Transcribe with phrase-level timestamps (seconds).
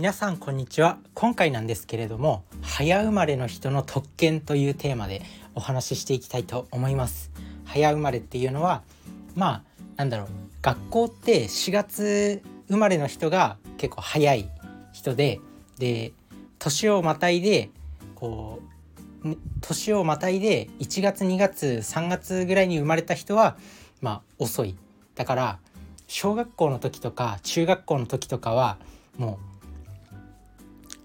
[0.00, 0.96] 皆さんこんにちは。
[1.12, 5.20] 今回なんですけれども早生まれの人の特権というテーマで
[5.54, 7.30] お話ししていきたいと思います。
[7.66, 8.82] 早生まれっていうのは
[9.34, 9.62] まあ
[9.96, 10.28] なんだろう。
[10.62, 12.40] 学校って4月
[12.70, 14.48] 生まれの人が結構早い
[14.92, 15.38] 人で
[15.78, 16.14] で
[16.58, 17.68] 年をまたいで
[18.14, 18.62] こ
[19.22, 23.58] う年をまたいで1月2月3月ぐらいに生まれた人は
[24.00, 24.76] まあ遅い。
[25.14, 25.58] だから
[26.06, 28.78] 小学校の時とか中学校の時とかは
[29.18, 29.49] もう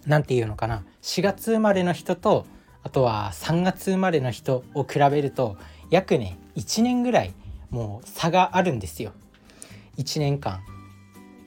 [0.05, 0.83] 何て言うのかな。
[1.01, 2.45] 4月生まれの人と
[2.83, 5.57] あとは3月生まれの人を比べると
[5.89, 7.33] 約ね1年ぐらい
[7.69, 9.11] もう差があるんですよ。
[9.97, 10.61] 1年間。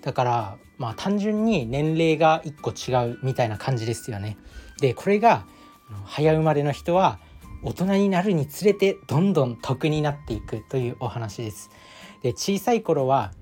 [0.02, 4.36] だからまあ単純に年齢が1個違うみたいな感じですよね。
[4.80, 5.46] でこれが
[6.04, 7.18] 早生まれの人は
[7.62, 11.70] 大人になるにつれてどんどん得になっていくというお話です。
[12.22, 13.32] で小さい頃は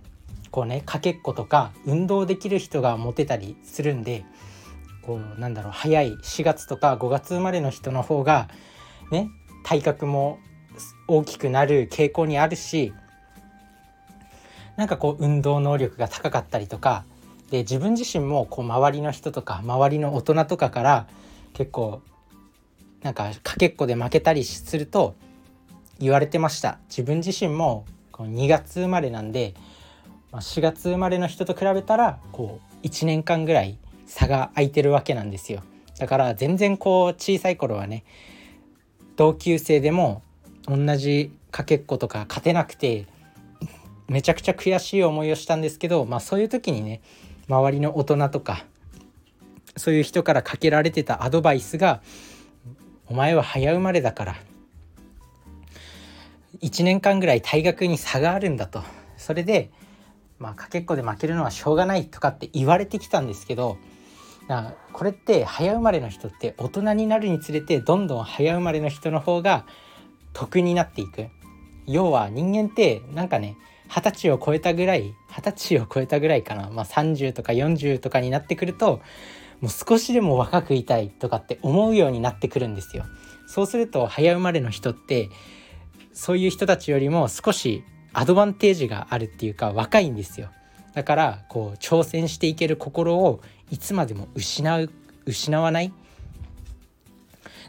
[0.51, 4.25] こうねかけっことか運動できる人がモテたりするんで
[5.07, 8.49] こうなんだろう早い4月とか5月生まれの人の方が
[9.13, 9.31] ね
[9.63, 10.41] 体格も
[11.07, 12.93] 大きくなる傾向にあるし
[14.77, 17.05] なんかこう運動能力が高かったりとか
[17.51, 21.07] で自分自身もこう周りの人とか周りの大人とかから
[21.53, 22.03] 結構
[23.03, 25.15] なんかかけっこで負けたりすると
[26.01, 26.79] 言われてました。
[26.89, 29.55] 自分自身もこう2月生まれなんで
[30.33, 35.63] 4月生まれの人と比べたらこう1年間ぐらい差が空いてるわけなんですよ。
[35.99, 38.05] だから全然こう小さい頃はね
[39.17, 40.23] 同級生でも
[40.67, 43.07] 同じかけっことか勝てなくて
[44.09, 47.01] めちゃくちゃ悔しい思いをしたんですけど、まあ、そういう時にね
[47.49, 48.65] 周りの大人とか
[49.77, 52.03] そういう人からかけられてたアドバイスが
[53.09, 54.37] 「お前は早生まれだから
[56.61, 58.83] 1年間ぐらい退学に差があるんだ」と。
[59.17, 59.71] それで
[60.39, 63.79] まあかけっこで負けるのはしょうがないとかって言われてきたんですけど
[64.49, 69.67] なこれって早生まれの人って大人になるにつれてどんどん早生まれの人の方が
[70.33, 71.29] 得になっていく
[71.87, 73.57] 要は人間ってなんかね
[73.89, 79.01] 二十歳を超えたぐらい二十歳を超えたぐらいかな、まあ、30とか40とかになってくると
[79.61, 83.05] もう少しでも若くいたいとかって思うようになってくるんですよ。
[83.47, 85.31] そうすると早生まれの人って
[86.13, 90.51] そういう人たちよりも少しアドバンテージがあるっていうか若いんですよ。
[90.95, 93.41] だからこう挑戦していける心を
[93.71, 94.91] いつまでも失う
[95.27, 95.93] 失わない？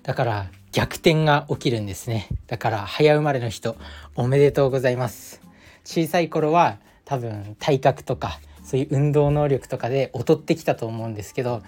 [0.04, 2.28] だから逆転が起きるんですね。
[2.48, 3.76] だから早生まれの人
[4.16, 5.42] おめでとうございます。
[5.84, 11.64] 小さい頃は多分体格とかそういう運動能力とかで劣ってきたと思うんですけど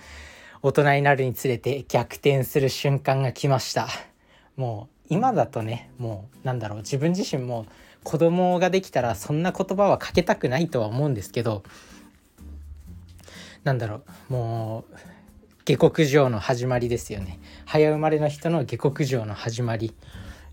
[0.61, 3.87] 大人になるにつれて逆転する瞬間が来ました。
[4.57, 7.65] もう今だとねもうなんだろう自分自身も
[8.03, 11.63] 子供ができたらそんな言葉はかけたくないとは思うんですけど
[13.63, 14.95] なんだろうもう
[15.65, 17.39] 下克上の始まりですよね。
[17.65, 19.93] 早生まれの人の下克上の始まり。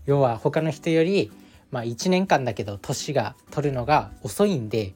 [0.05, 1.31] 要は他の人より
[1.71, 4.93] まあ、1年間だけど年が取るのが遅いんで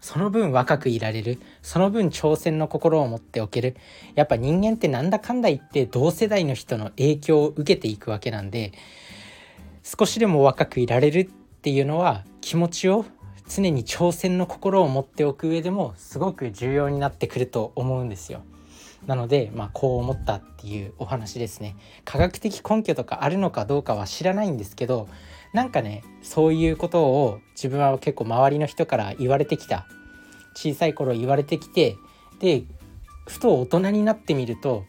[0.00, 1.40] その分若くいられる。
[1.62, 3.76] その分挑戦の心を持っておける。
[4.14, 8.72] やっぱ人間ってなんだかんだ言って同世代の人の影響を受けていくわけなんで
[9.82, 11.24] 少しでも若くいられるっ
[11.60, 13.04] ていうのは気持ちを
[13.48, 18.42] 常に挑戦の心を持っておく上でもすごく重要になってくると思うんですよ。
[19.06, 21.76] なので、まあ、こう思ったっていうお話ですね。
[22.04, 25.08] 科学的根拠とかあるのかどうかは知らないんですけど
[25.52, 29.86] なんかねそういうことを自分は結構周りの人から言われてきた
[30.54, 31.96] 小さい頃言われてきて
[32.40, 32.64] で
[33.26, 34.84] ふと大人になってみると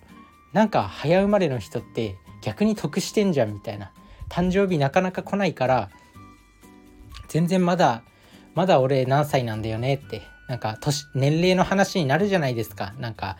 [0.53, 3.91] なんか早生まれの人って逆に得してんじゃんみたいな
[4.29, 5.89] 誕生日なかなか来ないから
[7.27, 8.03] 全然まだ
[8.57, 12.91] まだ俺何歳なんだよねってなんか年年齢の話になるじゃないですか。
[12.97, 13.37] なんか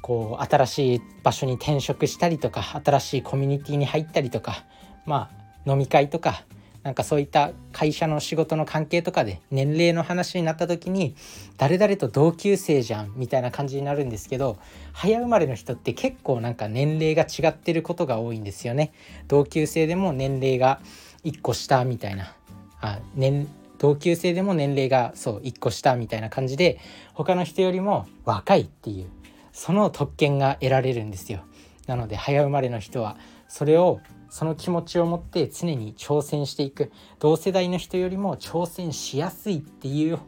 [0.00, 4.64] こう新しい場所に転職したりとか新しいコミュニティに入ったりとか
[5.06, 5.30] ま
[5.64, 6.42] あ飲み会とか
[6.82, 11.14] なんかそういった会社の仕事の関係とかで年齢の話になった時に
[11.56, 14.58] 誰々と同級生じゃんみたいな感じになるんですけど
[14.92, 18.92] 早生まれの人って結構なんか年齢が違ってることが多いんですよね。
[19.28, 20.80] 同級生でも年齢が
[21.22, 22.34] 1個下みたいな。
[22.80, 23.46] あ年
[23.82, 26.78] 同級生でも年齢がそう1個下みたいな感じで
[27.14, 29.08] 他の人よりも若いっていう
[29.52, 31.40] その特権が得られるんですよ。
[31.88, 33.16] なので早生まれの人は
[33.48, 33.98] それを
[34.30, 36.92] その気持ちを持って常に挑戦していく。
[37.18, 40.20] 同世代の人よりも挑戦しやすいっていう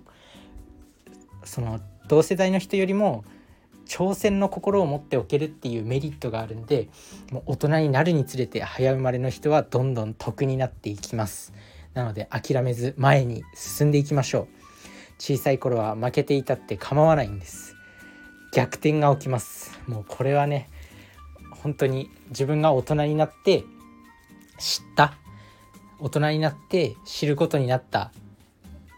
[1.44, 1.78] その
[2.08, 3.24] 同世代の人よりも
[3.86, 6.88] 挑戦の心を持っておけるっていうメリットがあるんで
[7.30, 11.52] もう大人になるにつれて早生まれの人はどんどん得になっていきます。
[11.94, 14.48] なので諦めず前に進んでいきましょう。
[15.18, 17.76] 小さい頃は負けていたって構わないんです。
[18.52, 19.78] 逆転が起きます。
[19.86, 20.68] もうこれはね
[21.62, 23.64] 本当に自分が大人になって
[24.58, 25.16] 知った。
[26.00, 28.12] 大人になって知ることになった。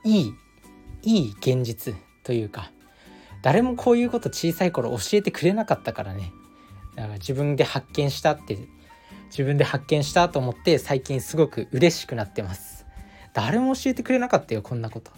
[0.04, 0.34] いい
[1.02, 1.94] いい現実
[2.24, 2.70] というか
[3.42, 6.32] 誰もこういうこと小さい頃教えてくれなかったからね。
[6.96, 8.58] だから自分で発見したって
[9.26, 12.75] 自分で発見したと思って最近すごく嬉しくなってます。
[13.36, 15.10] 誰も教えてくれなかったよこんなこと。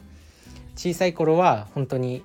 [0.74, 2.24] 小さい頃は本当に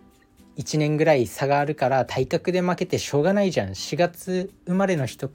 [0.58, 3.70] 1年ぐらい差があるから体格で負けてしょうがないじゃん。
[3.70, 5.30] 4月生まれの人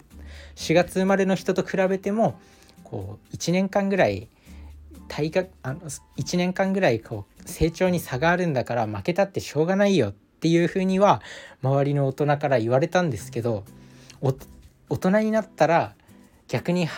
[0.57, 2.41] 4月生まれの人と比べても
[2.83, 4.27] こう1年間ぐらい
[5.07, 5.81] 体格あの
[6.17, 11.23] 1年間ぐらいこう成長に差があるんだから負けたってしょうがないよっていうふうには
[11.63, 13.63] 周りの大人から言われたんですけど
[14.21, 14.33] 大
[14.97, 15.95] 人になったら
[16.49, 16.89] 逆に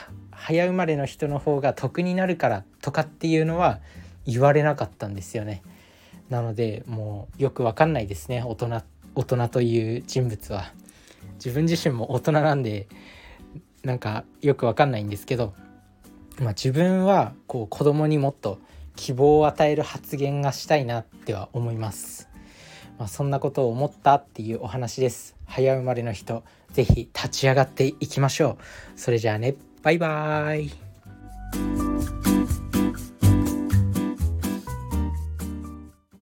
[0.40, 3.78] 早生まれの人の方が得になるからとかっていうのは
[4.26, 5.62] 言われなかったんですよね。
[6.31, 8.82] なのでもうよくわかんないですね大人
[9.14, 10.72] 大人という人物は。
[11.34, 12.88] 自分自身も大人なんで
[13.82, 15.52] なんかよくわかんないんですけど、
[16.38, 18.58] まあ、自分はこう子供にもっと
[18.96, 22.28] 希望を与える発言がしたいなっては思います。
[22.98, 25.37] まあ、そんなことを思ったっていうお話です。
[25.46, 28.58] 早生まれの人、是非立ち上がっていきましょ
[28.96, 29.00] う。
[29.00, 31.89] それじゃあね、バイバーイ。